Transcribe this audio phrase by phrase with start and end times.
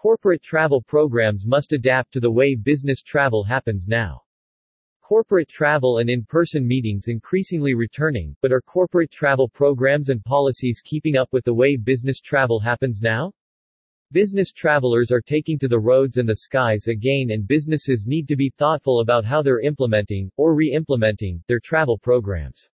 [0.00, 4.22] Corporate travel programs must adapt to the way business travel happens now.
[5.02, 11.16] Corporate travel and in-person meetings increasingly returning, but are corporate travel programs and policies keeping
[11.16, 13.32] up with the way business travel happens now?
[14.12, 18.36] Business travelers are taking to the roads and the skies again and businesses need to
[18.36, 22.70] be thoughtful about how they're implementing, or re-implementing, their travel programs.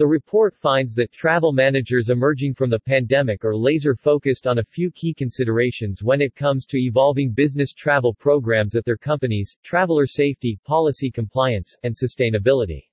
[0.00, 4.64] The report finds that travel managers emerging from the pandemic are laser focused on a
[4.64, 10.06] few key considerations when it comes to evolving business travel programs at their companies, traveler
[10.06, 12.84] safety, policy compliance, and sustainability.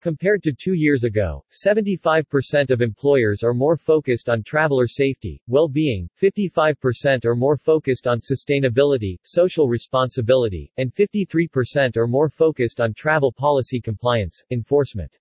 [0.00, 6.08] Compared to two years ago, 75% of employers are more focused on traveler safety, well-being,
[6.18, 13.30] 55% are more focused on sustainability, social responsibility, and 53% are more focused on travel
[13.30, 15.18] policy compliance, enforcement.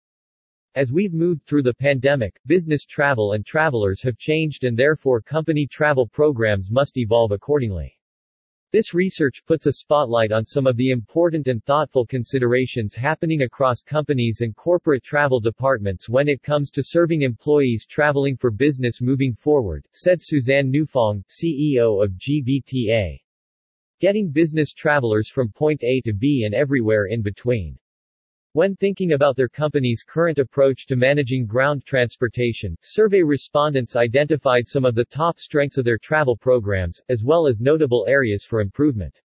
[0.73, 5.67] As we've moved through the pandemic, business travel and travelers have changed and therefore company
[5.67, 7.99] travel programs must evolve accordingly.
[8.71, 13.81] This research puts a spotlight on some of the important and thoughtful considerations happening across
[13.81, 19.33] companies and corporate travel departments when it comes to serving employees traveling for business moving
[19.33, 23.19] forward, said Suzanne Neufang, CEO of GBTA.
[23.99, 27.77] Getting business travelers from point A to B and everywhere in between.
[28.53, 34.83] When thinking about their company's current approach to managing ground transportation, survey respondents identified some
[34.83, 39.21] of the top strengths of their travel programs, as well as notable areas for improvement.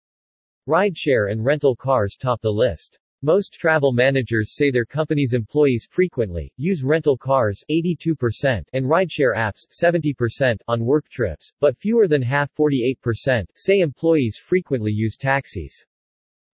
[0.67, 2.97] Rideshare and rental cars top the list.
[3.21, 9.67] Most travel managers say their company's employees frequently use rental cars 82% and rideshare apps
[9.69, 15.85] 70% on work trips, but fewer than half 48% say employees frequently use taxis.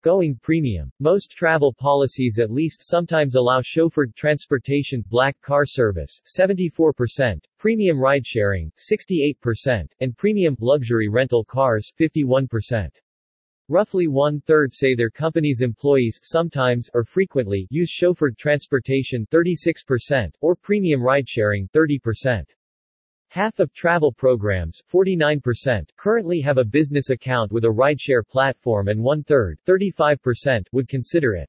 [0.07, 0.89] Going premium.
[1.01, 8.71] Most travel policies at least sometimes allow chauffeured transportation, black car service, 74%, premium ride-sharing,
[8.77, 12.87] 68%, and premium luxury rental cars, 51%.
[13.67, 21.03] Roughly one-third say their company's employees sometimes or frequently use chauffeured transportation 36% or premium
[21.03, 22.45] ride-sharing 30%.
[23.37, 28.99] Half of travel programs 49% currently have a business account with a rideshare platform and
[28.99, 31.47] one-third 35% would consider it.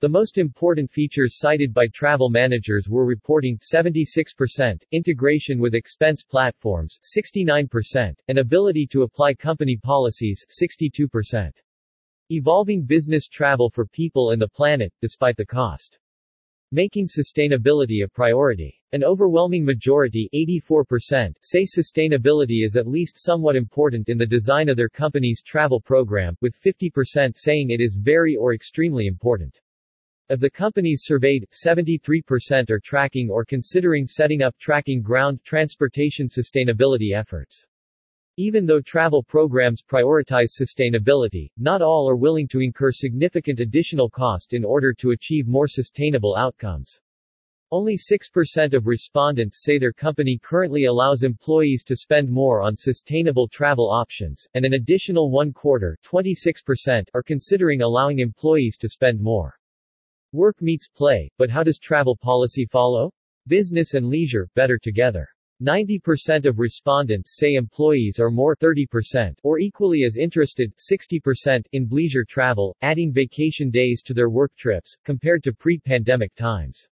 [0.00, 6.98] The most important features cited by travel managers were reporting 76%, integration with expense platforms
[7.16, 11.52] 69%, and ability to apply company policies 62%.
[12.30, 16.00] Evolving business travel for people and the planet, despite the cost.
[16.72, 18.80] Making sustainability a priority.
[18.92, 24.76] An overwhelming majority 84% say sustainability is at least somewhat important in the design of
[24.76, 29.60] their company's travel program, with 50% saying it is very or extremely important.
[30.30, 37.14] Of the companies surveyed, 73% are tracking or considering setting up tracking ground transportation sustainability
[37.14, 37.66] efforts.
[38.36, 44.54] Even though travel programs prioritize sustainability, not all are willing to incur significant additional cost
[44.54, 47.00] in order to achieve more sustainable outcomes.
[47.70, 53.48] Only 6% of respondents say their company currently allows employees to spend more on sustainable
[53.48, 59.58] travel options, and an additional one quarter 26% are considering allowing employees to spend more.
[60.32, 63.12] Work meets play, but how does travel policy follow?
[63.46, 65.28] Business and leisure, better together.
[65.62, 72.24] 90% of respondents say employees are more 30% or equally as interested 60% in leisure
[72.24, 76.88] travel, adding vacation days to their work trips, compared to pre-pandemic times.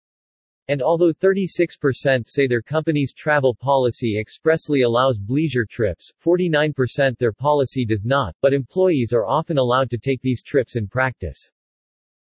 [0.69, 7.85] And although 36% say their company's travel policy expressly allows leisure trips, 49% their policy
[7.85, 11.51] does not, but employees are often allowed to take these trips in practice.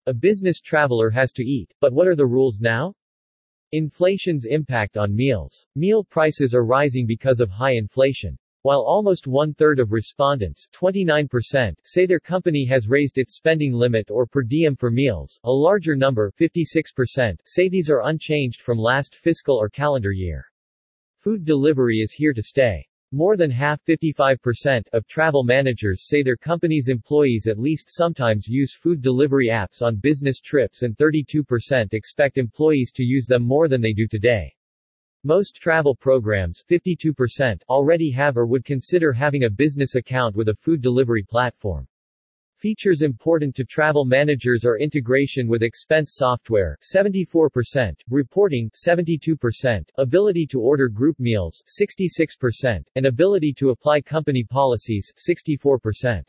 [0.06, 2.94] A business traveler has to eat, but what are the rules now?
[3.72, 5.64] Inflation's impact on meals.
[5.76, 8.36] Meal prices are rising because of high inflation.
[8.62, 14.26] While almost one-third of respondents 29% say their company has raised its spending limit or
[14.26, 19.56] per diem for meals, a larger number 56% say these are unchanged from last fiscal
[19.56, 20.44] or calendar year.
[21.18, 22.89] Food delivery is here to stay.
[23.12, 28.72] More than half 55% of travel managers say their company's employees at least sometimes use
[28.72, 33.80] food delivery apps on business trips and 32% expect employees to use them more than
[33.80, 34.54] they do today.
[35.24, 40.54] Most travel programs 52% already have or would consider having a business account with a
[40.54, 41.88] food delivery platform.
[42.60, 50.60] Features important to travel managers are integration with expense software 74%, reporting 72%, ability to
[50.60, 56.22] order group meals 66%, and ability to apply company policies 64%.